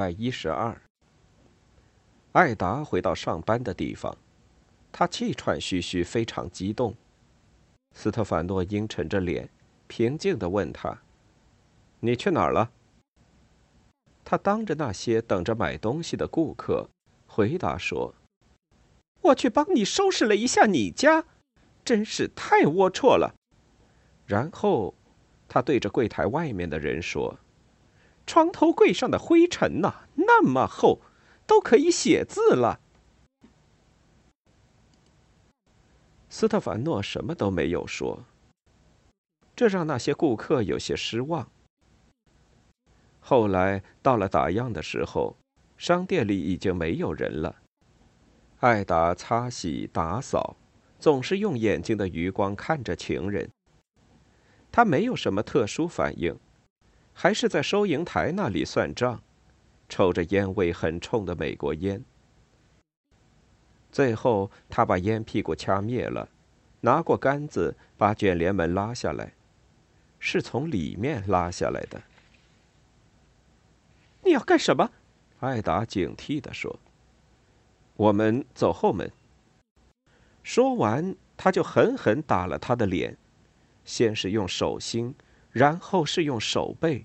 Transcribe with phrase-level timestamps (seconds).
[0.00, 0.80] 百一十二。
[2.32, 4.16] 艾达回到上班的地方，
[4.90, 6.94] 他气喘吁吁，非常激动。
[7.94, 9.50] 斯特凡诺阴沉着脸，
[9.88, 11.02] 平静地问他
[12.00, 12.70] ：“你去哪儿了？”
[14.24, 16.88] 他当着那些等着买东西的顾客，
[17.26, 18.14] 回答说
[19.20, 21.26] ：“我去帮你收拾了一下你家，
[21.84, 23.34] 真是太龌龊了。”
[24.24, 24.94] 然后，
[25.46, 27.38] 他对着柜台外面的人说。
[28.30, 31.00] 床头柜上的灰尘呐，那么厚，
[31.48, 32.78] 都可以写字了。
[36.28, 38.22] 斯特凡诺什么都没有说，
[39.56, 41.50] 这让那些顾客有些失望。
[43.18, 45.36] 后来到了打烊的时候，
[45.76, 47.56] 商店里已经没有人了。
[48.60, 50.54] 艾达擦洗打扫，
[51.00, 53.50] 总是用眼睛的余光看着情人。
[54.70, 56.38] 他没有什么特殊反应。
[57.22, 59.22] 还是在收银台那里算账，
[59.90, 62.02] 抽着烟味很冲的美国烟。
[63.92, 66.30] 最后，他把烟屁股掐灭了，
[66.80, 69.34] 拿过杆子把卷帘门拉下来，
[70.18, 72.00] 是从里面拉下来的。
[74.24, 74.90] 你要干什么？
[75.40, 76.80] 艾达警惕地说
[77.96, 79.12] ：“我们走后门。”
[80.42, 83.18] 说完，他就狠狠打了他的脸，
[83.84, 85.14] 先是用手心，
[85.50, 87.04] 然后是用手背。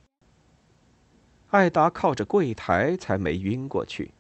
[1.56, 4.12] 艾达靠着柜台才没晕过去。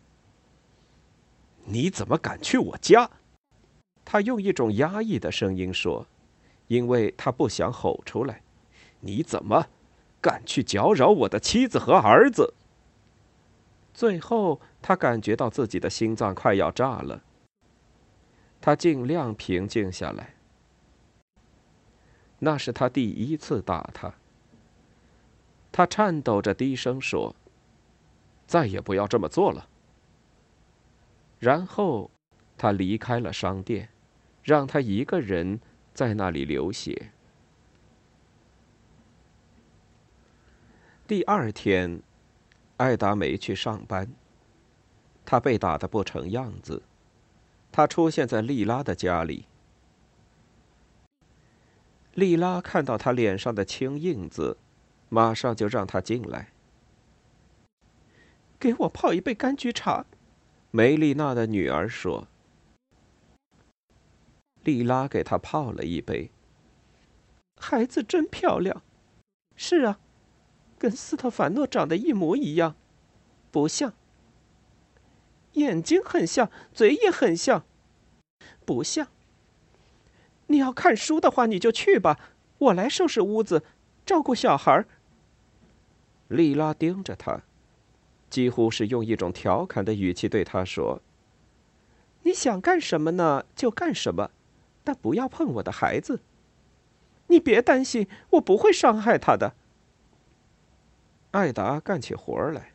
[1.65, 3.09] 你怎么敢去我家？
[4.05, 6.07] 他用一种压抑的声音说，
[6.67, 8.41] 因为他不想吼出来。
[9.01, 9.67] 你怎么
[10.21, 12.53] 敢去搅扰我的妻子和儿子？
[13.93, 17.21] 最后，他感觉到自己的心脏快要炸了。
[18.61, 20.35] 他尽量平静下来。
[22.39, 24.13] 那是他第一次打他。
[25.75, 27.35] 他颤抖着低声说
[28.47, 29.67] ：“再也不要这么做了。”
[31.37, 32.09] 然后，
[32.55, 33.89] 他离开了商店，
[34.41, 35.59] 让他一个人
[35.93, 37.11] 在那里流血。
[41.05, 42.01] 第二天，
[42.77, 44.09] 艾达没去上班。
[45.25, 46.83] 他被打得不成样子。
[47.73, 49.45] 他出现在莉拉的家里。
[52.13, 54.55] 莉拉看到他脸上的青印子。
[55.09, 56.49] 马上就让他进来。
[58.59, 60.05] 给我泡一杯柑橘茶，
[60.71, 62.27] 梅丽娜的女儿说。
[64.63, 66.31] 莉拉给他泡了一杯。
[67.57, 68.81] 孩子真漂亮，
[69.55, 69.99] 是啊，
[70.79, 72.75] 跟斯特凡诺长得一模一样，
[73.51, 73.93] 不像。
[75.53, 77.63] 眼睛很像，嘴也很像，
[78.65, 79.07] 不像。
[80.47, 82.19] 你要看书的话，你就去吧，
[82.57, 83.63] 我来收拾屋子，
[84.05, 84.87] 照顾小孩儿。
[86.27, 87.43] 莉拉盯着他，
[88.29, 91.01] 几乎是用一种调侃的语气对他说
[92.23, 93.45] ：“你想干什么呢？
[93.55, 94.31] 就干什么，
[94.83, 96.21] 但不要碰我的孩子。
[97.27, 99.53] 你别担心，我不会伤害他的。”
[101.31, 102.71] 艾达干起活来，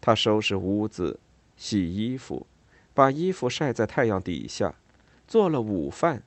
[0.00, 1.18] 他收拾屋子、
[1.56, 2.46] 洗衣服，
[2.94, 4.76] 把衣服晒在太阳底下，
[5.26, 6.22] 做了午饭，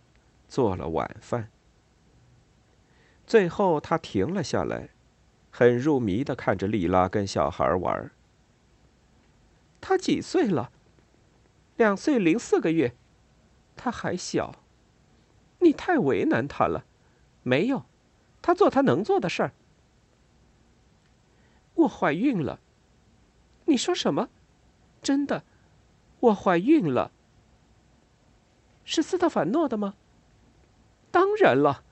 [0.47, 1.49] 做了晚饭。
[3.25, 4.89] 最后，他停了下来。
[5.57, 8.11] 很入迷的看着莉拉跟小孩玩。
[9.81, 10.71] 他几岁了？
[11.77, 12.93] 两岁零四个月，
[13.75, 14.53] 他还小。
[15.57, 16.85] 你太为难他了。
[17.41, 17.85] 没有，
[18.39, 19.51] 他做他能做的事儿。
[21.73, 22.59] 我怀孕了。
[23.65, 24.29] 你说什么？
[25.01, 25.43] 真的，
[26.19, 27.09] 我怀孕了。
[28.85, 29.95] 是斯特凡诺的吗？
[31.09, 31.83] 当然了。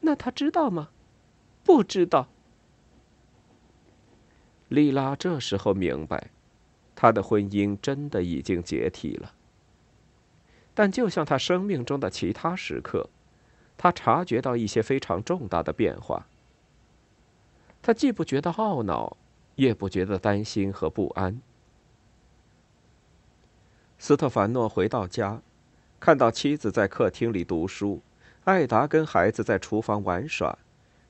[0.00, 0.88] 那他知道吗？
[1.66, 2.28] 不知道。
[4.68, 6.30] 莉拉这时候明白，
[6.94, 9.34] 她的婚姻真的已经解体了。
[10.72, 13.10] 但就像她生命中的其他时刻，
[13.76, 16.28] 她察觉到一些非常重大的变化。
[17.82, 19.16] 她既不觉得懊恼，
[19.56, 21.40] 也不觉得担心和不安。
[23.98, 25.42] 斯特凡诺回到家，
[25.98, 28.02] 看到妻子在客厅里读书，
[28.44, 30.56] 艾达跟孩子在厨房玩耍。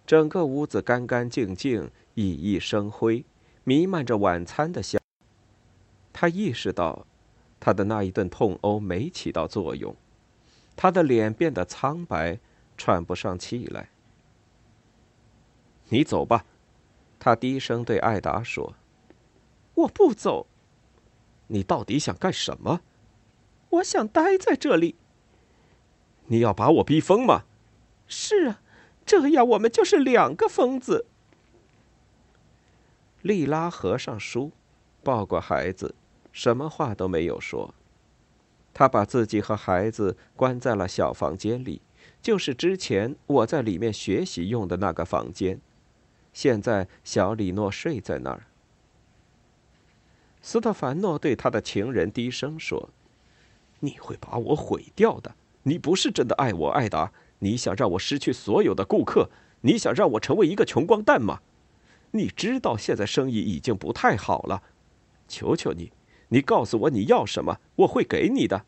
[0.06, 3.24] 整个屋子干干净净，熠熠生辉，
[3.64, 5.00] 弥漫着晚餐的香。
[6.12, 7.06] 他意识到，
[7.58, 9.96] 他的那一顿痛殴没起到作用，
[10.76, 12.38] 他的脸变得苍白，
[12.76, 13.88] 喘不上气来。
[15.88, 16.44] 你走吧，
[17.18, 18.74] 他低声对艾达说。
[19.74, 20.46] 我不走。
[21.48, 22.80] 你到底想干什么？
[23.70, 24.94] 我想待在这里。
[26.26, 27.44] 你要把我逼疯吗？
[28.06, 28.60] 是啊，
[29.06, 31.06] 这样我们就是两个疯子。
[33.22, 34.50] 莉拉合上书，
[35.02, 35.94] 抱过孩子，
[36.32, 37.72] 什么话都没有说。
[38.74, 41.80] 他把自己和孩子关在了小房间里，
[42.20, 45.60] 就是之前我在里面学习用的那个房间。
[46.32, 48.42] 现在小李诺睡在那儿。
[50.42, 52.90] 斯特凡诺对他的情人低声说
[53.80, 55.34] ：“你会把我毁掉的。
[55.62, 57.12] 你不是真的爱我，艾达。
[57.40, 59.30] 你想让我失去所有的顾客？
[59.62, 61.40] 你想让我成为一个穷光蛋吗？
[62.12, 64.62] 你知道现在生意已经不太好了。
[65.28, 65.92] 求求你，
[66.28, 68.64] 你告诉我你要什么，我会给你的。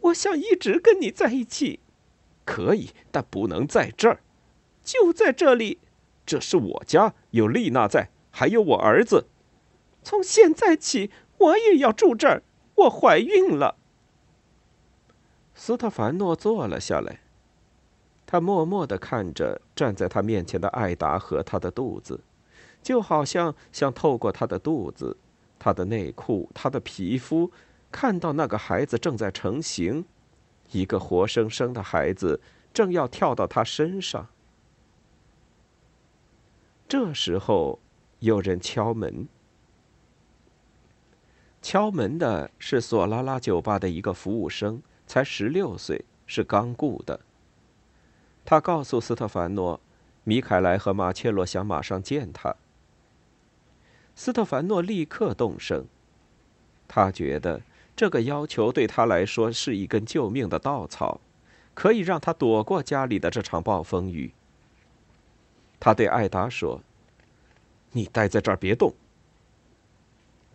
[0.00, 1.80] 我想一直跟你在一起。
[2.44, 4.20] 可以，但不能在这儿。
[4.82, 5.78] 就在这里。
[6.24, 9.26] 这是我家，有丽娜在，还有我儿子。”
[10.02, 12.42] 从现在起，我也要住这儿。
[12.74, 13.76] 我怀孕了。
[15.58, 17.20] 斯特凡诺坐了下来，
[18.26, 22.20] 他默默的看着站在他面前的艾达和他的肚子，
[22.82, 25.16] 就好像想透过他的肚子、
[25.58, 27.50] 他的内裤、他的皮肤，
[27.90, 30.04] 看到那个孩子正在成型，
[30.72, 32.38] 一个活生生的孩子
[32.74, 34.28] 正要跳到他身上。
[36.86, 37.80] 这时候，
[38.18, 39.26] 有人敲门。
[41.62, 47.20] 敲门的是索拉拉酒吧的一个服务生，才十六岁，是刚雇的。
[48.44, 49.80] 他告诉斯特凡诺，
[50.24, 52.56] 米凯莱和马切洛想马上见他。
[54.14, 55.84] 斯特凡诺立刻动身，
[56.88, 57.62] 他觉得
[57.94, 61.20] 这个要求对他来说是一根救命的稻草，
[61.74, 64.32] 可以让他躲过家里的这场暴风雨。
[65.78, 66.80] 他对艾达说
[67.92, 68.94] ：“你待在这儿，别动。”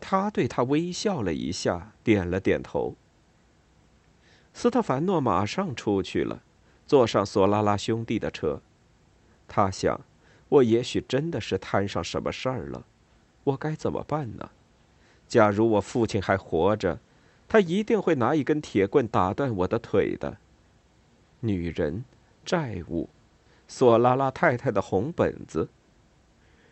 [0.02, 2.96] 他对他微笑了一下，点了点头。
[4.54, 6.42] 斯特凡诺马上出去了，
[6.86, 8.62] 坐上索拉拉兄弟的车。
[9.48, 10.02] 他想，
[10.50, 12.86] 我也许真的是摊上什么事儿了，
[13.44, 14.50] 我该怎么办呢？
[15.28, 17.00] 假如我父亲还活着，
[17.48, 20.38] 他一定会拿一根铁棍打断我的腿的。
[21.40, 22.04] 女人，
[22.46, 23.10] 债务，
[23.68, 25.70] 索拉拉太太的红本子，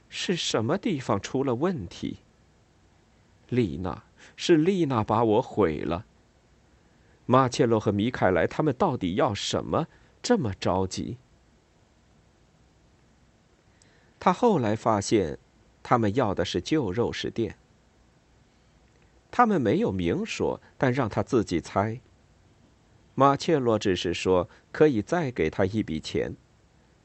[0.09, 2.17] 是什么地方出了问题？
[3.47, 4.03] 丽娜，
[4.35, 6.05] 是丽娜把我毁了。
[7.31, 9.85] 马切洛和米凯莱他们到底要什么？
[10.19, 11.17] 这么着急？
[14.19, 15.37] 他后来发现，
[15.83, 17.55] 他们要的是旧肉食店。
[19.29, 22.00] 他们没有明说，但让他自己猜。
[23.13, 26.36] 马切洛只是说可以再给他一笔钱，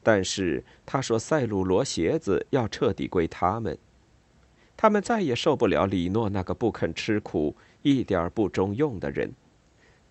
[0.01, 3.77] 但是他说塞鲁罗鞋子要彻底归他们。
[4.75, 9.31] 他们再也受不了李诺那个不肯吃苦、一点不中用的人，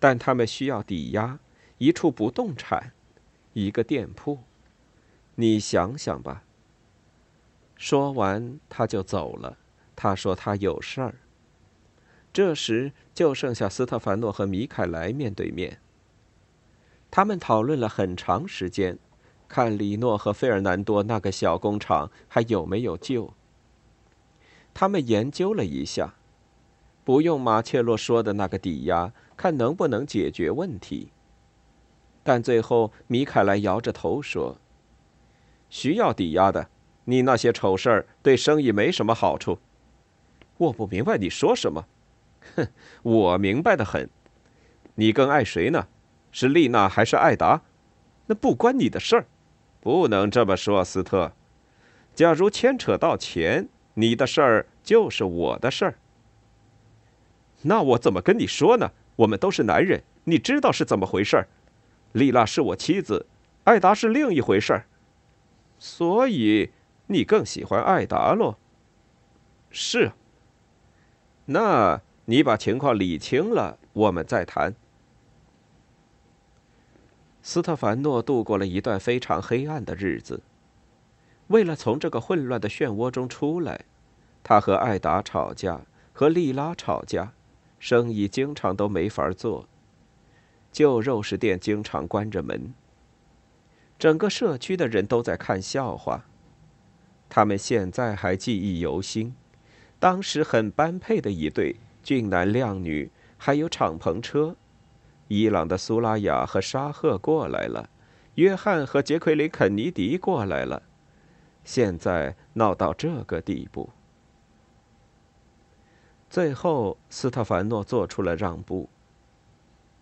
[0.07, 1.39] 但他们需要抵押
[1.79, 2.91] 一处不动产，
[3.53, 4.37] 一个店铺。
[5.33, 6.43] 你想想吧。
[7.75, 9.57] 说完，他就走了。
[9.95, 11.15] 他说他有事儿。
[12.31, 15.79] 这时就剩下斯特凡诺和米凯莱面对面。
[17.09, 18.99] 他们讨论了很长时间，
[19.47, 23.33] 看李诺和费尔南多那个小工厂还有没有救。
[24.71, 26.13] 他们研究了一下，
[27.03, 31.11] 不用马切洛说的那个抵押，看能不能解决问题。
[32.23, 34.57] 但最后，米凯莱摇着头说
[35.69, 36.69] ：“需要抵押的，
[37.03, 39.59] 你那些丑事儿对生意没什么好处。”
[40.57, 41.85] 我不明白你说什么。
[42.55, 42.67] 哼，
[43.03, 44.09] 我明白的很。
[44.95, 45.87] 你更爱谁呢？
[46.31, 47.61] 是丽娜还是艾达？
[48.27, 49.25] 那不关你的事儿。
[49.81, 51.33] 不能这么说，斯特。
[52.13, 53.69] 假如牵扯到钱。
[53.97, 55.95] 你的事儿就是我的事儿，
[57.61, 58.91] 那我怎么跟你说呢？
[59.17, 61.47] 我们都是男人，你知道是怎么回事儿。
[62.13, 63.25] 丽娜是我妻子，
[63.65, 64.85] 艾达是另一回事儿，
[65.77, 66.71] 所以
[67.07, 68.55] 你更喜欢艾达喽？
[69.69, 70.11] 是。
[71.45, 74.73] 那你把情况理清了，我们再谈。
[77.43, 80.41] 斯特凡诺度过了一段非常黑暗的日子。
[81.47, 83.85] 为了从这个混乱的漩涡中出来，
[84.41, 85.81] 他和艾达吵架，
[86.11, 87.33] 和莉拉吵架，
[87.87, 89.69] 生意经常都没法做。
[90.71, 92.73] 旧肉食店经常关着门。
[93.99, 96.25] 整个社区的人都在看笑话。
[97.29, 99.35] 他们现在还记忆犹新，
[99.99, 104.55] 当时很般配的一对俊男靓女，还有敞篷车。
[105.27, 107.91] 伊朗的苏拉雅和沙赫过来了，
[108.33, 110.81] 约翰和杰奎琳·肯尼迪过来了。
[111.63, 113.91] 现在闹到这个地步。
[116.29, 118.89] 最后，斯特凡诺做出了让步。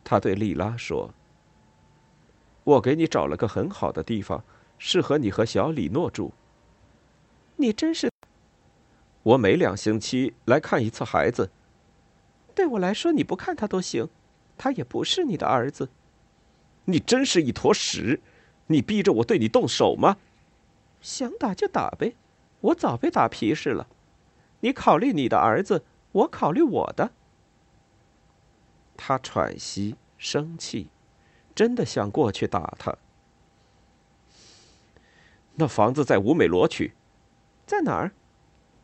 [0.03, 1.13] 他对莉拉说
[2.63, 4.44] ：“我给你找了个很好的地方，
[4.77, 6.34] 适合你和小李诺住。”
[7.58, 8.10] 你真是……
[9.22, 11.51] 我每两星期来看一次孩子。
[12.56, 14.10] 对我来说，你不看他都行，
[14.58, 15.89] 他也不是你的儿子。
[16.86, 18.22] 你真是一坨屎！
[18.68, 20.18] 你逼着我对你动手吗？
[21.00, 22.15] 想打就打呗，
[22.62, 23.88] 我早被打皮实了。
[24.62, 27.12] 你考虑你的儿子，我考虑我的。
[28.96, 30.89] 他喘息，生气，
[31.53, 32.96] 真的想过去打他。
[35.55, 36.93] 那房子在吴美罗区。
[37.65, 38.12] 在哪儿？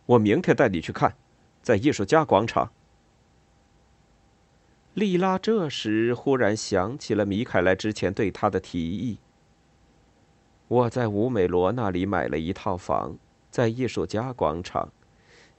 [0.06, 1.16] 我明天带你去看，
[1.62, 2.72] 在艺术家广场。
[4.94, 9.20] 莉拉这时忽然想起了米凯莱之前对他的提议。
[10.68, 13.18] 我在吴美罗那里买了一套房，
[13.52, 14.92] 在艺术家广场。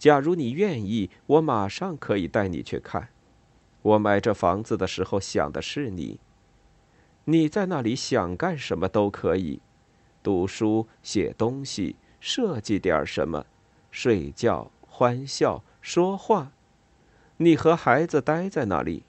[0.00, 3.10] 假如你愿意，我马上可以带你去看。
[3.82, 6.18] 我买这房子的时候想的是你。
[7.26, 9.60] 你在那里想干什么都可以，
[10.22, 11.96] 读书、写东西。
[12.18, 13.46] 设计点什么，
[13.90, 16.52] 睡觉、欢笑、说话，
[17.38, 19.04] 你和孩子待在那里，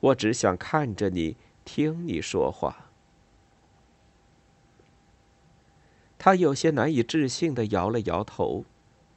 [0.00, 2.90] 我只想看着你，听你说话。
[6.18, 8.64] 她有些难以置信的摇了摇头，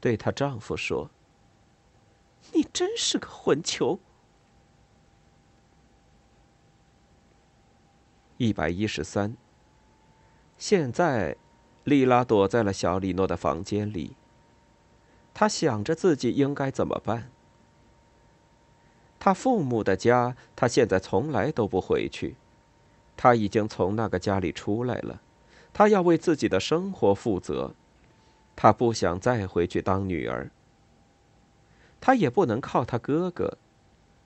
[0.02, 1.10] 对她丈夫说
[2.58, 4.00] ：“你真是个混球。”
[8.38, 9.38] 一百一十三。
[10.58, 11.38] 现在。
[11.84, 14.18] 莉拉躲在了小里诺的房间里。
[15.34, 17.32] 她想着自己应该怎么办。
[19.18, 22.36] 他父母的家，他现在从来都不回去。
[23.16, 25.22] 他已经从那个家里出来了，
[25.72, 27.74] 他要为自己的生活负责。
[28.54, 30.52] 他不想再回去当女儿。
[32.08, 33.58] 他也不能靠他哥哥。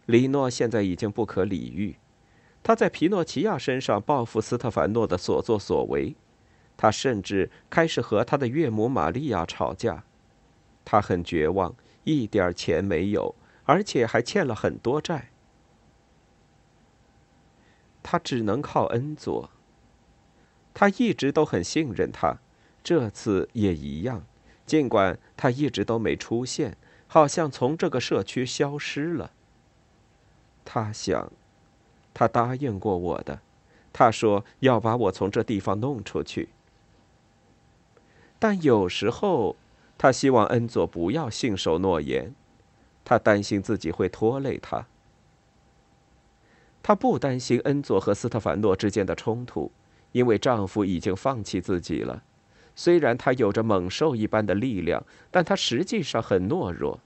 [0.05, 1.95] 李诺现在已经不可理喻。
[2.61, 6.15] 他在皮诺奇亚身上报复斯特凡诺的所作所为。
[6.77, 10.03] 他甚至开始和他的岳母玛利亚吵架，
[10.85, 11.73] 他很绝望，
[12.03, 13.33] 一点钱没有，
[13.63, 15.31] 而且还欠了很多债。
[18.03, 19.49] 他只能靠恩佐。
[20.75, 22.37] 他一直都很信任他，
[22.83, 24.23] 这次也一样，
[24.67, 26.77] 尽管他一直都没出现，
[27.13, 29.31] 好像从这个社区消失了。
[30.63, 31.29] 他想，
[32.13, 33.41] 他答应过我的，
[33.91, 36.47] 他说要把我从这地方弄出去。
[38.39, 39.57] 但有时候，
[39.97, 42.33] 他希望恩佐不要信守诺言，
[43.03, 44.87] 他担心自己会拖累他。
[46.81, 49.69] 他不担心恩佐和斯特凡诺之间的冲突，
[50.13, 52.23] 因为丈夫已经放弃自己了。
[52.75, 56.99] 虽然他有着猛兽一般的力量，但他实际上很懦弱。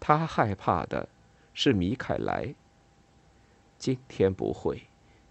[0.00, 1.08] 他害怕的
[1.54, 2.54] 是米凯莱。
[3.78, 4.82] 今天不会，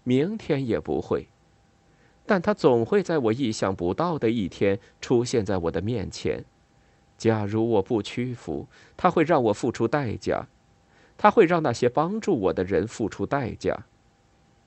[0.04, 1.28] 明天也不会。
[2.24, 6.44] 但他总会在我意想不到的一天出现在我的面前。
[7.18, 10.46] 假如我不屈服，他会让我付出代价，
[11.16, 13.86] 他会让那些帮助我的人付出代价。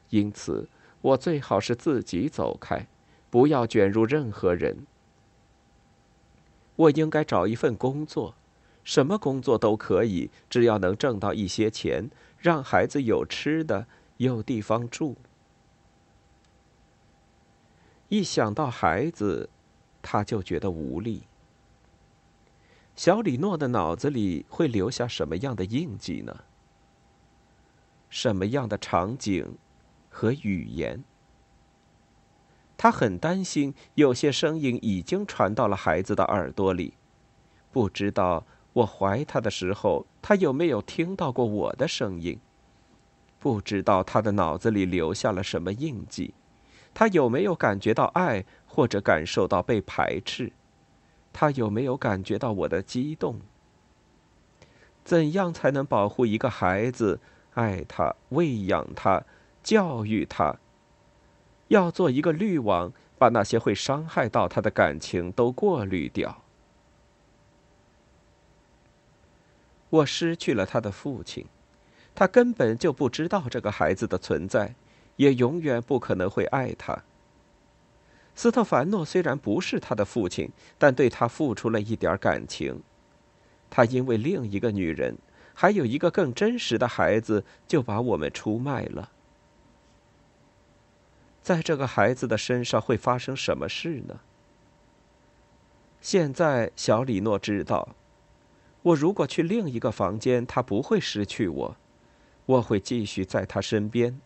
[0.10, 0.70] 因此，
[1.02, 2.88] 我最好是自己走开，
[3.36, 4.88] 不要卷入任何人。
[6.78, 8.34] 我应该找一份工作，
[8.82, 15.18] 什么工作都可以，只要能挣到一些钱，让孩子有吃的，有地方住。
[18.08, 19.50] 一想到孩子，
[20.02, 21.24] 他就觉得无力。
[22.96, 26.46] 小李诺的脑子里会留下什么样的印记呢？
[28.10, 29.58] 什么样的场景
[30.10, 31.04] 和语言？
[32.78, 36.94] 他很担心，有些声音已经传到了孩子的耳朵里。
[37.72, 42.40] 不知道我怀他的时候，他有没有听到过我的声音？
[43.40, 46.34] 不知道他的脑子里留下了什么印记？
[46.94, 50.52] 他有没有感觉到爱，或者感受到被排斥？
[51.32, 53.40] 他有没有感觉到我的激动？
[55.04, 57.20] 怎样才能保护一个孩子？
[57.54, 59.24] 爱他，喂养他，
[59.62, 60.56] 教育他。
[61.68, 66.44] 要做一个滤网，把那些会伤害到他的感情都过滤掉。
[69.90, 71.46] 我失去了他的父亲，
[72.14, 74.76] 他根本就不知道这个孩子的存在。
[75.18, 77.04] 也永远不可能会爱他。
[78.36, 82.84] 斯特凡诺虽然不是他的父亲，但对他付出了一点感情。
[83.70, 85.18] 他因为另一个女人，
[85.54, 89.10] 还有一个更真实的孩子，就把我们出卖了。
[91.46, 94.22] 在这个孩子的身上会发生什么事呢？
[96.02, 97.90] 现在小李诺知道，
[98.82, 101.78] 我如果去另一个房间，他不会失去我，
[102.48, 104.20] 我会继续在他身边。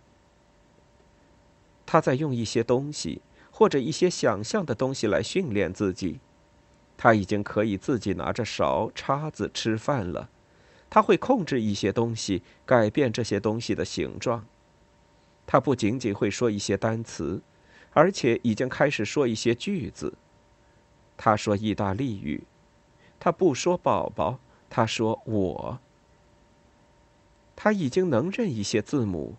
[1.85, 3.21] 他在用一些东西
[3.51, 6.21] 或者一些想象的东西来训练自己。
[6.95, 10.29] 他已经可以自己拿着勺、叉子吃饭了。
[10.89, 14.45] 他会控制一些东西，改变这些东西的形状。
[15.51, 17.41] 他不仅仅会说一些单词，
[17.93, 20.13] 而且已经开始说一些句子。
[21.17, 22.43] 他说意大利语，
[23.19, 24.37] 他不说宝宝，
[24.69, 25.79] 他说我。
[27.55, 29.37] 他已经能认一些字母，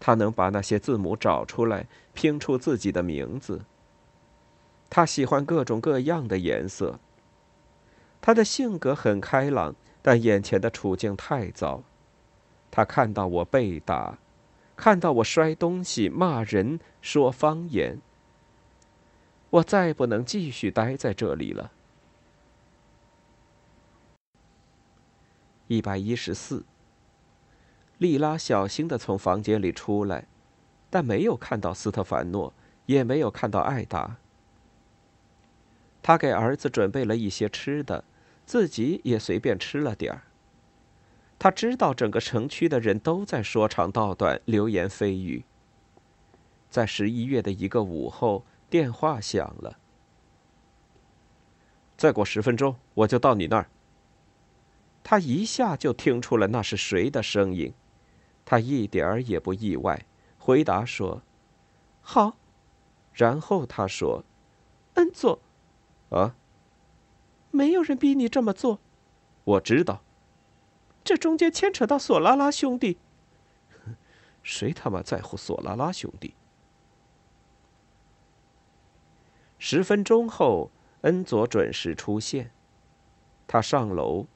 [0.00, 3.66] 他能把那些字母找出来，拼出自己的名字。
[4.88, 6.98] 他喜欢各种各样的颜色。
[8.22, 11.82] 他的性格很开朗，但眼前的处境太糟。
[12.70, 14.16] 他看到我被打。
[14.76, 17.98] 看到我摔东西、骂人、说方言，
[19.50, 21.70] 我再不能继续待在这里了。
[25.68, 26.64] 一百一十四。
[27.98, 30.26] 莉拉小心的从房间里出来，
[30.90, 32.52] 但没有看到斯特凡诺，
[32.86, 34.16] 也没有看到艾达。
[36.02, 38.04] 他给儿子准备了一些吃的，
[38.44, 40.22] 自己也随便吃了点儿。
[41.44, 45.44] 他知道整个城区的人都在说长道短、流言蜚语。
[46.70, 49.76] 在十一月的一个午后，电话响了。
[51.98, 53.68] 再过十分钟，我就到你那儿。
[55.02, 57.74] 他一下就听出了那是谁的声音，
[58.46, 60.06] 他一点儿也不意外，
[60.38, 61.20] 回答说
[62.00, 62.38] ：“好。”
[63.12, 64.24] 然后他说
[64.96, 65.38] ：“恩佐，
[66.08, 66.34] 啊，
[67.50, 68.78] 没有人逼你这么做。
[69.44, 70.00] 我知道。”
[71.04, 72.96] 这中间牵扯到索拉拉兄弟。
[74.42, 76.34] 谁他妈在乎索拉拉兄弟？
[79.58, 80.70] 十分钟后，
[81.02, 82.50] 恩佐准时出现。
[83.46, 84.26] 他上楼，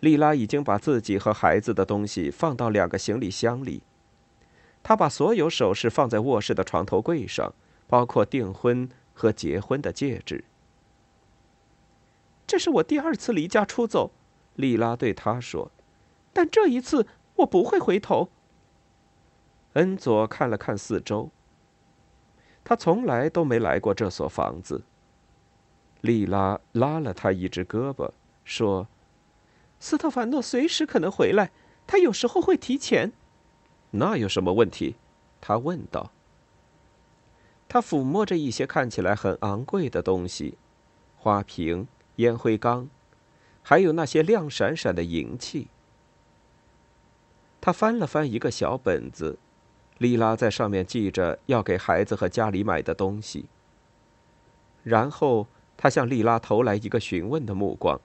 [0.00, 3.82] 莉拉已经把自己和孩子的东西放到两个行李箱里。
[4.82, 7.52] 他把所有首饰放在卧室的床头柜上，
[7.86, 10.44] 包括订婚和结婚的戒指。
[12.46, 14.12] 这是我第二次离家出走，
[14.54, 15.70] 莉拉对他说。
[16.34, 18.28] 但这一次，我不会回头。
[19.72, 21.30] 恩佐看了看四周。
[22.62, 24.82] 他从来都没来过这所房子。
[26.00, 28.10] 莉拉拉了他一只胳膊，
[28.44, 28.88] 说
[29.80, 31.50] ：“斯特凡诺随时可能回来，
[31.86, 33.12] 他有时候会提前。”
[33.92, 34.96] 那有什么问题？
[35.40, 36.10] 他问道。
[37.68, 40.58] 他抚摸着一些看起来很昂贵的东西：
[41.16, 42.88] 花瓶、烟灰缸，
[43.62, 45.68] 还有那些亮闪闪的银器。
[47.64, 49.38] 他翻了翻一个小本子，
[49.96, 53.46] 莉拉在上面记着要给孩子和家里买的东西。
[54.82, 57.98] 然后他向莉拉投来一个询问的目光，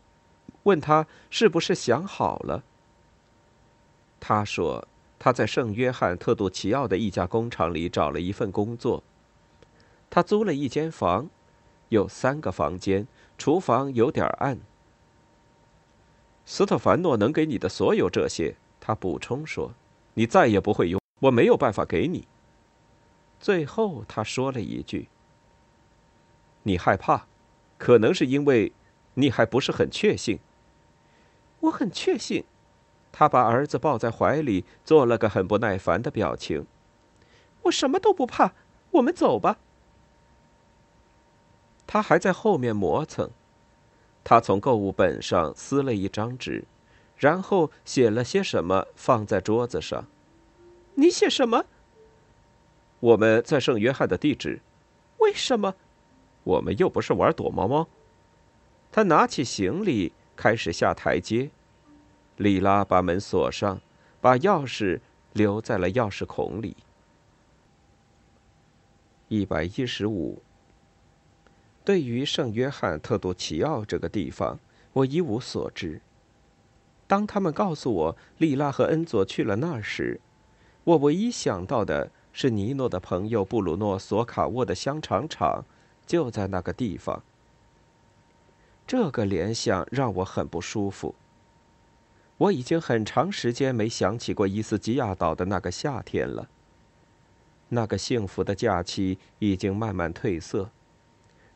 [0.63, 2.63] 问他是不是想好了。
[4.21, 4.87] 他说
[5.19, 9.03] 他在圣约翰特杜奇奥的一家工厂里找了一份工作。
[10.09, 11.29] 他租了一间房，
[11.89, 13.05] 有三个房间，
[13.37, 14.57] 厨房有点暗。
[16.45, 18.55] 斯特凡诺能给你的所有这些。
[18.89, 19.71] 他补充说
[20.17, 22.27] ：“你再也不会用，我没有办法给你。”
[23.39, 25.09] 最后，他说了一句
[26.65, 27.27] ：“你害怕，
[27.77, 28.73] 可能是因为
[29.13, 30.39] 你还不是很确信。”
[31.61, 32.45] 我很确信。
[33.11, 36.65] 他把儿子抱在怀里，做了个很不耐烦的表情。
[37.61, 38.53] 我什么都不怕，
[38.89, 39.59] 我们走吧。
[41.85, 43.29] 他还在后面磨蹭。
[44.23, 46.65] 他从购物本上撕了一张纸。
[47.19, 50.07] 然后写了些什么，放在桌子上。
[50.95, 51.65] 你写什么？
[53.01, 54.61] 我们在圣约翰的地址。
[55.17, 55.75] 为什么？
[56.45, 57.87] 我们又不是玩躲猫猫。
[58.89, 61.51] 他拿起行李，开始下台阶。
[62.37, 63.81] 莉拉把门锁上，
[64.21, 65.01] 把钥匙
[65.33, 66.77] 留在了钥匙孔里。
[69.27, 70.41] 一百一十五。
[71.83, 74.57] 对于圣约翰特杜奇奥这个地方，
[74.93, 75.99] 我一无所知。
[77.09, 80.21] 当他们告诉我莉拉和恩佐去了那儿时，
[80.83, 85.65] 我唯一想到的是尼诺的朋友布鲁诺·索卡沃的香肠厂
[86.05, 87.23] 就在那个地方。
[88.85, 91.15] 这个联想让我很不舒服。
[92.37, 96.47] 我已经很长时间没想起过伊斯基亚岛的那个夏天了。
[97.69, 100.69] 那个幸福的假期已经慢慢褪色，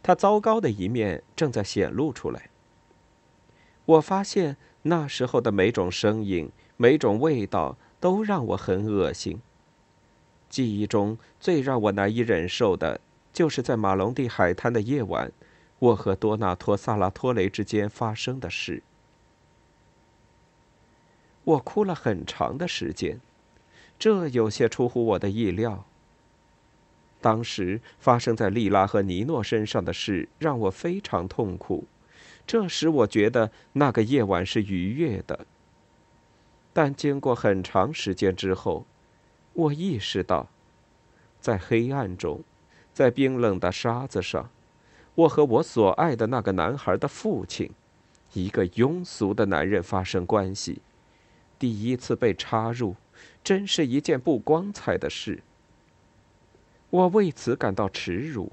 [0.01, 2.49] 他糟糕的一面正在显露出来。
[3.85, 9.41] 我发现那时候的每种声音、每种味道都让我很恶心。
[10.49, 12.99] 记忆中最让我难以忍受的，
[13.31, 15.31] 就是在马龙蒂海滩的夜晚，
[15.79, 18.83] 我和多纳托·萨拉托雷之间发生的事。
[21.43, 23.19] 我哭了很长的时间，
[23.97, 25.85] 这有些出乎我的意料。
[27.19, 31.85] 当时发生在莉拉和尼诺身上的事让我非常痛苦。
[32.45, 35.45] 这使我觉得那个夜晚是愉悦的。
[36.73, 38.85] 但经过很长时间之后，
[39.53, 40.49] 我意识到，
[41.39, 42.41] 在黑暗中，
[42.93, 44.49] 在冰冷的沙子上，
[45.15, 47.71] 我和我所爱的那个男孩的父亲，
[48.33, 50.81] 一个庸俗的男人发生关系，
[51.59, 52.95] 第一次被插入，
[53.43, 55.43] 真是一件不光彩的事。
[56.89, 58.51] 我为此感到耻辱。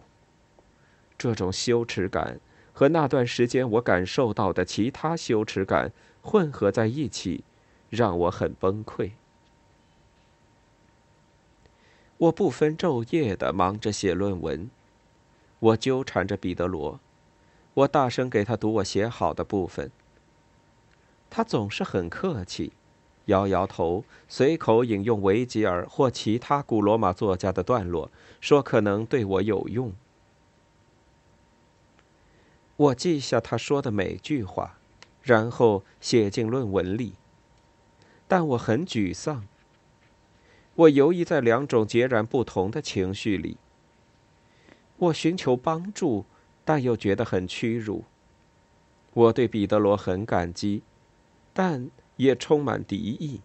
[1.18, 2.38] 这种羞耻感。
[2.80, 7.44] 和那段时间我感受到的其他羞耻感混合在一起，
[7.90, 9.10] 让我很崩溃。
[12.16, 14.70] 我不分昼夜的忙着写论文，
[15.58, 16.98] 我纠缠着彼得罗，
[17.74, 19.90] 我大声给他读我写好的部分。
[21.28, 22.72] 他总是很客气，
[23.26, 29.92] 摇摇头，随口引用维吉尔或其他古罗马作家的段落，说可能对我有用。
[32.80, 34.78] 我记下他说的每句话，
[35.22, 37.12] 然后写进论文里。
[38.26, 39.46] 但我很沮丧。
[40.74, 43.58] 我游移在两种截然不同的情绪里。
[44.96, 46.24] 我寻求帮助，
[46.64, 48.04] 但又觉得很屈辱。
[49.12, 50.82] 我对彼得罗很感激，
[51.52, 53.42] 但也充满敌意，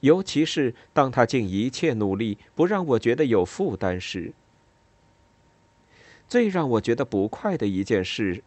[0.00, 4.34] 尤其是当他尽一切努力不让我觉得有负担时。
[6.28, 8.44] 最让我觉得不快的一件事。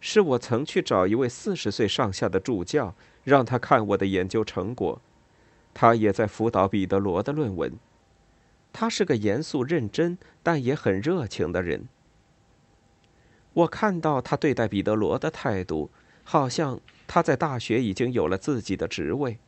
[0.00, 5.00] 是我曾去找一位四十岁上下的助教，让他看我的研究成果。
[5.74, 7.72] 他也在辅导彼得罗的论文。
[8.72, 11.88] 他是个严肃认真但也很热情的人。
[13.54, 15.90] 我看到他对待彼得罗的态度，
[16.22, 19.38] 好像他在大学已经有了自己的职位，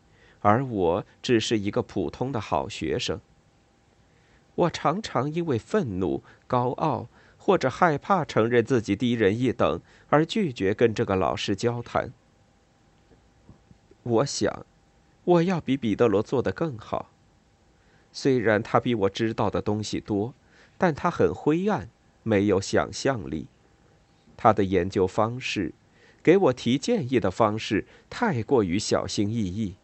[0.41, 3.21] 而我只是一个普通的好学生。
[4.57, 7.07] 我常常因为愤怒、高傲。
[7.43, 12.13] 或者害怕承认自己低人一等，而拒绝跟这个老师交谈。
[14.03, 14.67] 我想，
[15.25, 17.11] 我要比彼得罗做得更好。
[18.13, 20.35] 虽然他比我知道的东西多，
[20.77, 21.89] 但他很灰暗，
[22.23, 23.47] 没有想象力。
[24.37, 25.73] 他的研究方式，
[26.23, 29.77] 给我提建议的方式，太过于小心翼翼。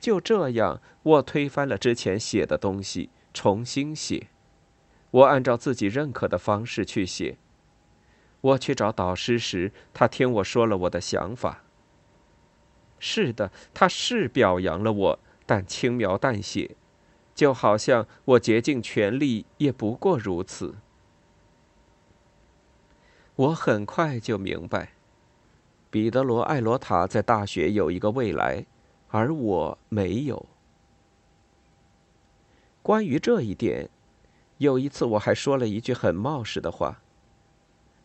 [0.00, 4.28] 就这样，我推翻了之前写的东西，重新写。
[5.14, 7.36] 我按照自己认可的方式去写。
[8.40, 11.62] 我去找导师时，他听我说了我的想法。
[12.98, 16.76] 是的，他是表扬了我，但轻描淡写，
[17.32, 20.74] 就好像我竭尽全力也不过如此。
[23.36, 24.94] 我很快就明白，
[25.90, 28.66] 彼得罗·艾罗塔在大学有一个未来，
[29.08, 30.46] 而我没有。
[32.82, 33.88] 关于这一点。
[34.64, 37.02] 有一次，我还说了一句很冒失的话。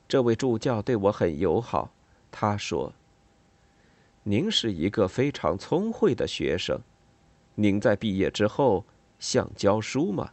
[0.10, 1.92] 这位助教对我很友好，
[2.32, 2.94] 他说
[4.24, 6.82] ：“您是一个非常聪慧的学生，
[7.56, 8.84] 您在毕业之后
[9.20, 10.32] 想教书吗？”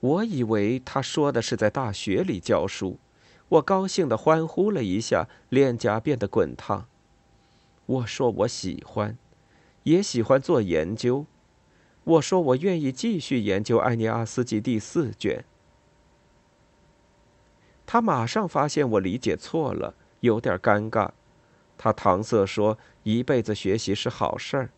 [0.00, 2.98] 我以为他说的是在大学里教书，
[3.48, 6.86] 我高兴的欢呼了一下，脸颊变得滚烫。
[7.86, 9.16] 我说我喜欢，
[9.84, 11.24] 也喜欢做研究。
[12.06, 15.44] 我说：“我愿意继续研究《艾尼阿斯纪》第四卷。”
[17.84, 21.10] 他马上发现我理解错了，有点尴尬。
[21.76, 24.70] 他搪塞说：“一辈子学习是好事儿。”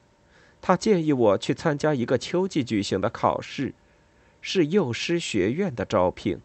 [0.63, 3.75] 他建议我去参加一个秋季举行的考试，
[4.41, 6.41] 是幼师学院的招聘。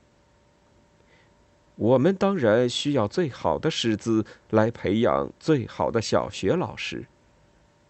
[1.75, 7.05] 我们当然需要最好的师资来培养最好的小学老师。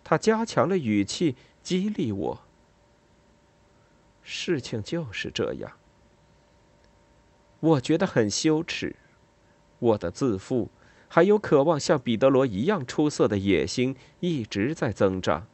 [0.04, 2.42] 他加强了语气，激励我。
[4.24, 5.74] 事情就是这样。
[7.60, 8.96] 我觉得很羞耻，
[9.80, 10.70] 我的自负，
[11.08, 15.48] 还有渴望像彼得罗一样出色的野心一直在增长。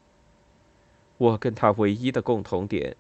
[1.18, 2.96] 我跟他唯一的共同点，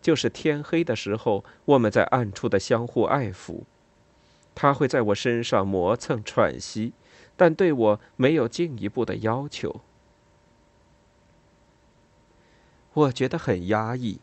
[0.00, 3.62] 就是天黑的时候我们在暗处的相互爱抚。
[4.54, 6.92] 他会在我身上磨蹭喘息，
[7.36, 9.80] 但对我没有进一步的要求。
[12.92, 14.20] 我觉得很压抑。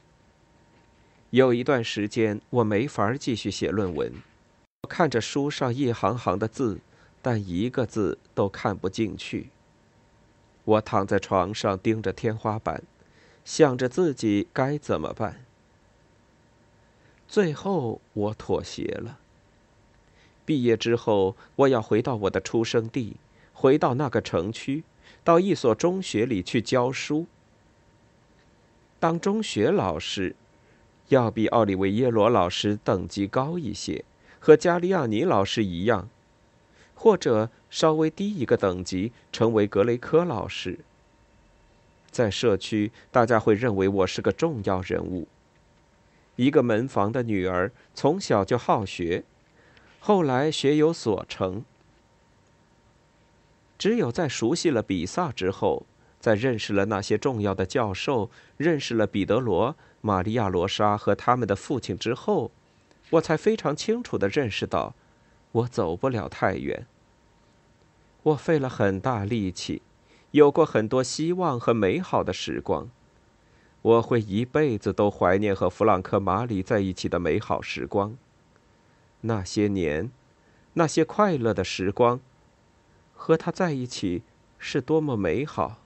[1.31, 4.11] 有一段时间，我没法继续写论文。
[4.81, 6.79] 我看着书上一行行的字，
[7.21, 9.49] 但一个字都看不进去。
[10.63, 12.81] 我躺在床上盯着天花板，
[13.45, 15.45] 想着自己该怎么办。
[17.27, 19.19] 最后，我妥协了。
[20.45, 23.17] 毕业之后，我要回到我的出生地，
[23.53, 24.83] 回到那个城区，
[25.23, 27.27] 到一所中学里去教书。
[28.99, 30.35] 当中学老师，
[31.09, 34.03] 要比奥利维耶罗老师等级高一些，
[34.39, 36.07] 和加利亚尼老师一样，
[36.95, 40.79] 或者稍微低一个等级，成为格雷科老师。
[42.11, 45.27] 在社区，大家会认为我是个重要人物。
[46.35, 49.23] 一个门房的女儿，从小就好学，
[49.99, 51.63] 后来学有所成。
[53.77, 55.85] 只有在熟悉了比萨之后。
[56.19, 62.51] 在认识了那些重要的教授，认识了彼得罗、玛利亚罗莎和他们的父亲之后，
[63.11, 64.93] 我才非常清楚地认识到，
[65.53, 66.85] 我走不了太远。
[68.23, 69.81] 我费了很大力气，
[70.31, 72.89] 有过很多希望和美好的时光，
[73.81, 78.17] 我会一辈子都怀念和弗朗克·马里在一起的美好时光。
[79.21, 80.11] 那些年，
[80.73, 82.19] 那些快乐的时光，
[83.13, 84.23] 和他在一起
[84.57, 85.77] 是多么美好。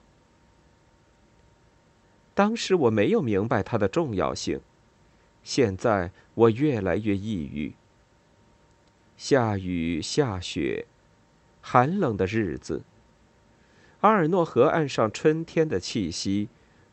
[2.34, 4.60] 当时我没有明白它的重要性，
[5.44, 7.74] 现在我越来越抑郁。
[9.16, 10.86] 下雨下雪，
[11.60, 12.82] 寒冷的日子。
[14.00, 16.48] 阿尔诺河岸上春天的气息，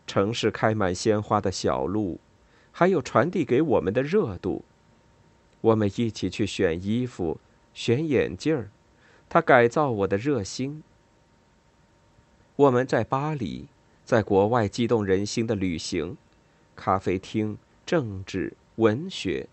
[0.06, 2.20] 城市开满鲜花的小路，
[2.72, 4.64] 还有传递给我们的热度。
[5.62, 7.40] 我们一起去选衣服，
[7.74, 8.70] 选眼镜儿，
[9.28, 10.84] 他改造我的热心。
[12.56, 13.68] 我们在巴黎。
[14.04, 16.18] 在国外激动人心的旅行，
[16.76, 19.48] 咖啡厅、政治、文学。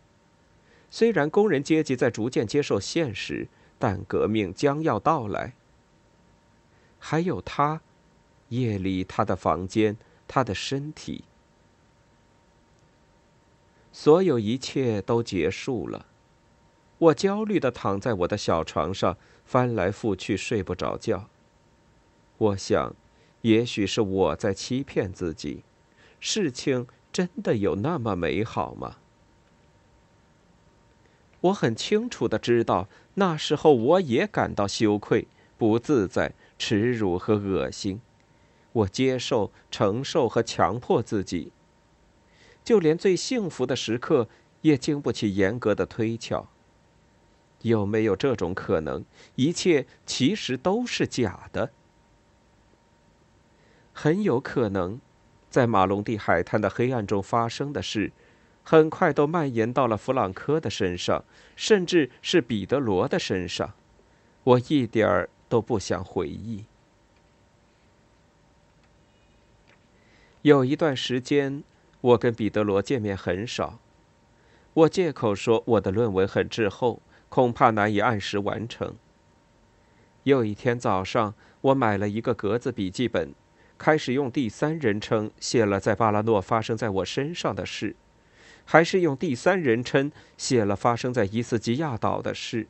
[0.90, 3.46] 虽然工人阶级在逐渐接受现实，
[3.78, 5.52] 但革命将要到来。
[6.98, 7.82] 还有他，
[8.48, 11.24] 夜里他的房间，他的身体，
[13.92, 16.06] 所有一切都结束了。
[16.98, 21.28] 我焦虑的躺在我的小床上，翻来覆去睡不着觉。
[22.38, 22.96] 我想。
[23.42, 25.62] 也许是我在欺骗自己，
[26.18, 28.96] 事情真的有那么美好吗？
[31.42, 38.00] 我很清楚的知道，那时候我也感到羞愧、不自在、耻辱和恶心。
[38.72, 41.52] 我接受、承受和强迫自己，
[42.64, 44.28] 就连最幸福的时刻
[44.62, 46.48] 也经不起严格的推敲。
[47.62, 49.04] 有没有这种可能？
[49.36, 51.70] 一切其实都是假的。
[54.00, 55.00] 很有可能，
[55.50, 58.12] 在马龙蒂海滩的黑暗中发生的事，
[58.62, 61.24] 很快都蔓延到了弗朗科的身上，
[61.56, 63.74] 甚至是彼得罗的身上。
[64.44, 66.64] 我一点儿都不想回忆。
[70.42, 71.64] 有一段时间，
[72.00, 73.80] 我跟彼得罗见面很少。
[74.74, 78.94] 我借口说我的论文很滞后，恐怕难以按时完成。
[80.22, 83.34] 有一天早上，我买了一个格子笔记本。
[83.78, 87.94] 开始用第三人称写了在巴拉诺发生在我身上的事，
[88.64, 92.66] 还是用第三人称写了发生在伊斯基亚岛的事。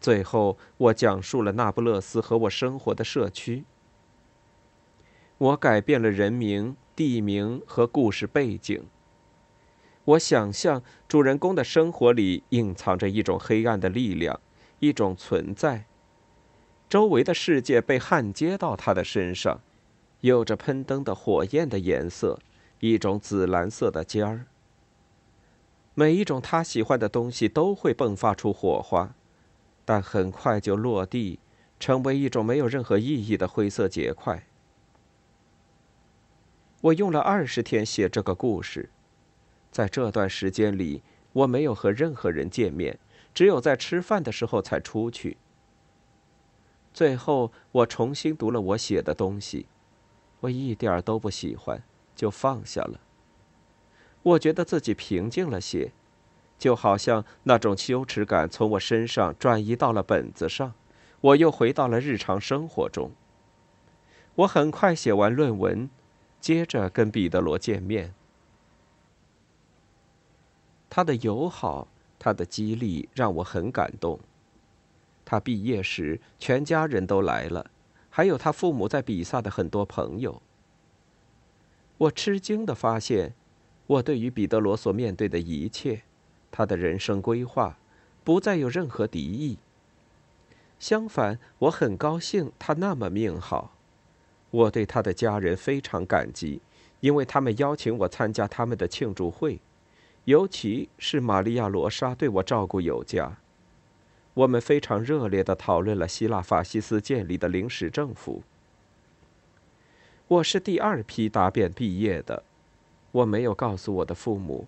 [0.00, 3.64] 最后，我讲述了那不勒斯和我生活的社区。
[5.38, 8.84] 我改变了人名、地名和故事背景。
[10.04, 14.40] 我想象主人公的生活里隐藏着一种黑暗的力量，
[14.80, 15.84] 一种存在。
[16.88, 19.60] 周围的世界被焊接到他的身上。
[20.22, 22.38] 有着喷灯的火焰的颜色，
[22.78, 24.46] 一种紫蓝色的尖儿。
[25.94, 29.14] 每一种他喜欢的东西都会迸发出火花，
[29.84, 31.40] 但很快就落地，
[31.80, 34.46] 成为一种没有任何意义的灰色结块。
[36.82, 38.90] 我用了二十天写这个故事，
[39.72, 42.96] 在这段时间里，我没有和任何人见面，
[43.34, 45.36] 只有在吃饭的时候才出去。
[46.94, 49.66] 最后，我重新读了我写的东西。
[50.42, 51.82] 我一点都不喜欢，
[52.14, 53.00] 就放下了。
[54.22, 55.92] 我觉得自己平静了些，
[56.58, 60.74] 就好像那种羞耻感从我身上转移到了本子上，
[61.20, 63.10] 我又回到了日常生活中。
[64.36, 65.90] 我很快写完论文，
[66.40, 68.14] 接着跟彼得罗见面。
[70.88, 74.20] 他的友好，他的激励让我很感动。
[75.24, 77.70] 他毕业时，全家人都来了。
[78.14, 80.42] 还有他父母在比萨的很多朋友。
[81.96, 83.32] 我吃惊的发现，
[83.86, 86.02] 我对于彼得罗所面对的一切，
[86.50, 87.78] 他的人生规划，
[88.22, 89.56] 不再有任何敌意。
[90.78, 93.74] 相反，我很高兴他那么命好。
[94.50, 96.60] 我对他的家人非常感激，
[97.00, 99.58] 因为他们邀请我参加他们的庆祝会，
[100.26, 103.38] 尤其是玛利亚·罗莎对我照顾有加。
[104.34, 108.42] 我们非常热烈地讨论了希腊法西斯建立的临时政府。
[110.26, 112.42] 我是第二批答辩毕业的，
[113.10, 114.66] 我没有告诉我的父母。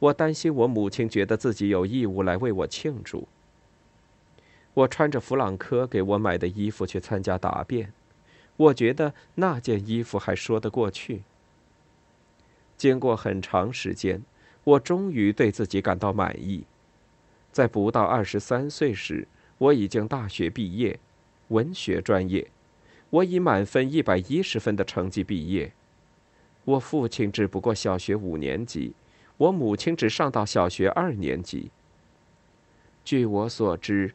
[0.00, 3.28] 我担心我母亲觉得自己有义务来为我庆祝。
[4.74, 7.92] 我穿着弗朗科给我买的衣服去参加答辩，
[8.56, 11.22] 我觉得那件衣服还说得过去。
[12.76, 14.22] 经过很长时间，
[14.64, 16.64] 我终于对自己感到满意。
[17.56, 21.00] 在不到二十三岁时，我已经大学毕业，
[21.48, 22.46] 文学专业。
[23.08, 25.72] 我以满分一百一十分的成绩毕业。
[26.66, 28.92] 我父亲只不过小学五年级，
[29.38, 31.70] 我母亲只上到小学二年级。
[33.02, 34.12] 据我所知，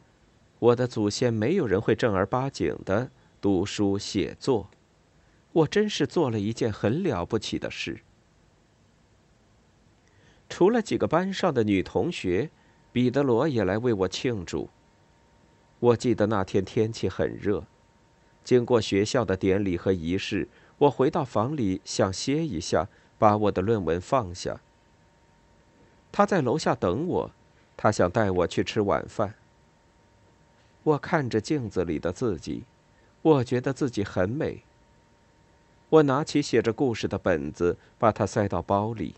[0.60, 4.70] 我的祖先没有人会正儿八经的读书写作。
[5.50, 8.02] 我真是做了一件很了不起的事。
[10.48, 12.48] 除了几个班上的女同学，
[12.92, 14.68] 彼得罗也来为我庆祝。
[15.80, 17.64] 我记得那天天气很热。
[18.44, 24.60] 经过学校的典礼和仪式，我回到房里想歇一下，把我的论文放下。
[26.10, 27.30] 他在楼下等我，
[27.76, 29.34] 他想带我去吃晚饭。
[30.82, 32.64] 我看着镜子里的自己，
[33.22, 34.62] 我觉得自己很美。
[35.88, 39.14] 我拿起写着故事的本子，把它塞到包里。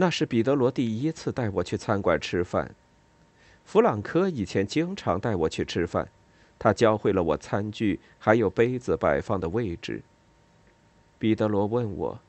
[0.00, 2.72] 那是彼得罗第一次带我去餐馆吃饭，
[3.64, 6.08] 弗朗科以前经常带我去吃饭。
[6.56, 10.00] 他教会了我餐具还有杯子摆放的位置。
[11.18, 12.20] 彼得罗问我：“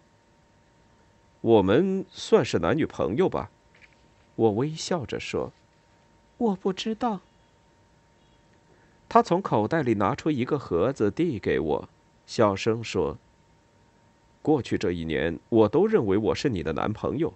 [1.41, 3.51] 我们算是男女朋友吧？”
[4.35, 5.51] 我微笑着说
[6.37, 7.19] ：“我不知道。”
[9.07, 11.89] 他从口袋里拿出一个盒子递给我，
[12.25, 13.15] 小声说
[14.41, 17.31] ：“过去这一年，我都认为我是你的男朋友。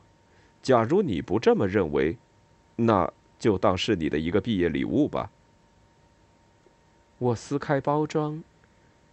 [0.64, 2.18] 假如你不这么认为，
[2.78, 5.30] 那就当是你的一个毕业礼物吧。”
[7.20, 8.44] 我撕开包装，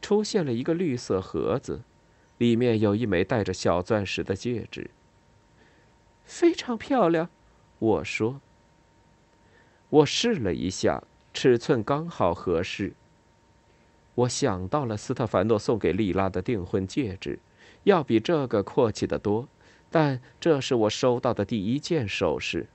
[0.00, 1.82] 出现了一个绿色盒子，
[2.38, 4.90] 里面有一枚带着小钻石的戒指。
[6.24, 7.28] 非常漂亮，
[7.78, 8.40] 我说。
[9.90, 11.02] 我试了一下，
[11.34, 12.94] 尺寸刚好合适。
[14.14, 17.38] 我想到了斯特凡诺送给莉拉的订婚戒指，
[17.84, 19.48] 要比这个阔气得多，
[19.90, 22.68] 但这是我收到的第一件首饰。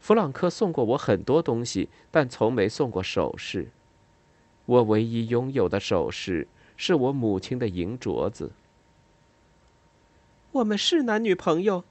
[0.00, 3.70] 弗朗克送过我很多东西，但从没送过首饰。
[4.66, 8.50] 我唯一拥有的首饰是我母亲的银镯子。
[10.50, 11.84] 我们是男女朋友，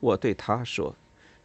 [0.00, 0.94] 我对他说，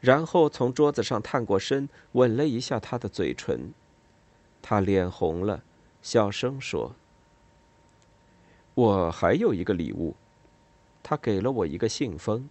[0.01, 3.73] 然后从桌子上探过身，吻了一下他的嘴唇。
[4.62, 5.63] 他脸红了，
[6.01, 6.95] 小声说
[8.75, 10.15] ：“我还有一个礼物。”
[11.03, 12.49] 他给了我一个信封，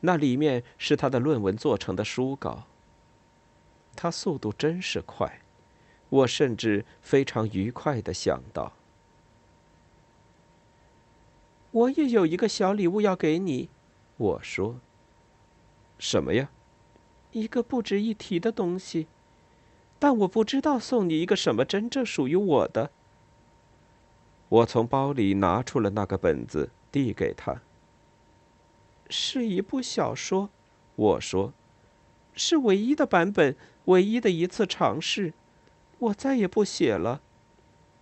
[0.00, 2.64] 那里面是他的论文做成的书稿。
[3.96, 5.40] 他速度真是快。
[6.10, 8.72] 我甚至非常愉快的想到，
[11.70, 13.68] 我也有一个小礼物要给你。
[14.16, 14.76] 我说
[16.00, 16.48] ：“什么呀？”
[17.32, 19.06] 一个不值一提的东西，
[19.98, 22.90] 但我不知道送你一个什么真正属于我的。
[24.48, 27.60] 我从包里拿出了那个本子，递给他。
[29.08, 30.50] 是一部小说，
[30.96, 31.52] 我说
[32.34, 33.56] ：“是唯一的版本，
[33.86, 35.34] 唯一的一次尝试。”
[35.98, 37.20] 我再也不写了，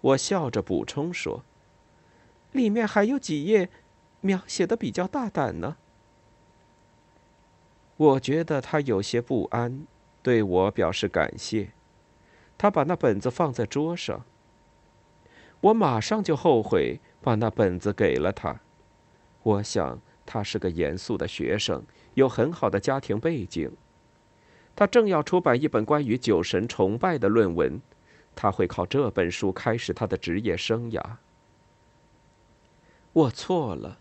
[0.02, 1.44] 我笑着补充说
[2.52, 3.70] ：“里面还有几页，
[4.20, 5.78] 描写的比较大胆呢。”
[7.96, 9.86] 我觉得他有些不安，
[10.22, 11.70] 对我表示感谢。
[12.58, 14.24] 他把那本子放在桌上。
[15.62, 18.60] 我马上就后悔把那本子给了他。
[19.42, 21.82] 我想他是个严肃的学生，
[22.14, 23.70] 有很好的家庭背景。
[24.74, 27.80] 他正要出版一本关于酒神崇拜的论文，
[28.34, 31.02] 他会靠这本书开始他的职业生涯。
[33.14, 33.98] 我错了，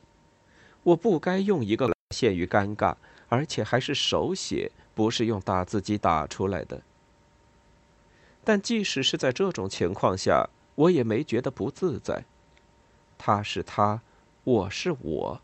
[0.83, 2.95] 我不该用一个陷于尴尬，
[3.29, 6.81] 而且还是手写，不是用打字机打出来的。
[8.43, 12.25] 但即使是在这种情况下，我也没觉得不自在。
[13.17, 14.01] 他是他，
[14.43, 15.41] 我是我。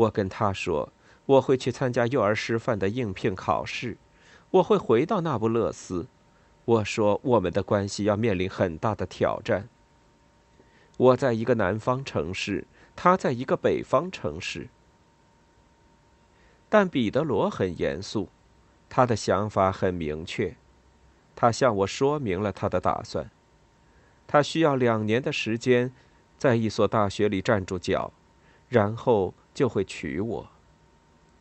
[0.00, 0.92] 我跟他说，
[1.26, 3.98] 我会去参加幼儿师范的应聘考试。
[4.50, 6.06] 我会回到那不勒斯。
[6.64, 9.68] 我说，我们的关系要面临很大的挑战。
[10.96, 14.68] 我在一个南方城市，他在一个北方城市。
[16.68, 18.28] 但彼得罗很严肃，
[18.88, 20.56] 他的想法很明确，
[21.34, 23.30] 他向我说明了他的打算。
[24.26, 25.92] 他需要两年的时间，
[26.38, 28.12] 在一所大学里站住脚，
[28.68, 30.50] 然后就会娶我。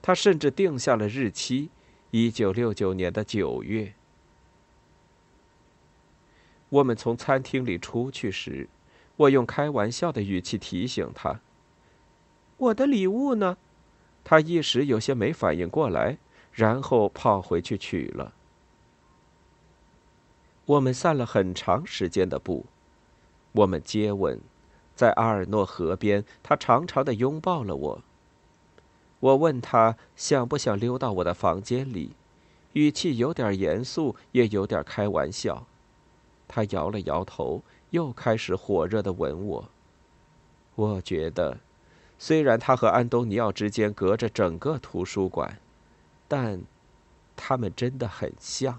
[0.02, 1.70] 他甚至定下了日期：
[2.12, 3.94] 一九六九年的九月。
[6.70, 8.70] 我们从餐厅里出去时，
[9.18, 11.42] 我用开玩笑的语气提醒他
[12.58, 13.58] ：“我的礼物呢？”
[14.24, 16.18] 他一时有些没反应过来，
[16.52, 18.34] 然后跑回去取了。
[20.66, 22.68] 我们散了很长时间的步。
[23.54, 24.40] 我们接吻，
[25.00, 28.02] 在阿尔诺河边，他长长的拥抱了我。
[29.22, 32.12] 我问他想不想溜到我的房间里，
[32.74, 35.66] 语气有点严肃，也有点开玩笑。
[36.50, 39.70] 他摇了摇头，又开始火热的吻我。
[40.76, 41.60] 我觉得，
[42.18, 45.60] 虽然他和安东尼奥之间隔着整个图书馆，
[46.28, 46.62] 但
[47.38, 48.78] 他们真的很像。